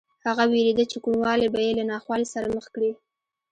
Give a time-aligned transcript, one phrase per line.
[0.27, 2.91] هغه وېرېده چې کوڼوالی به یې له ناخوالې سره مخ کړي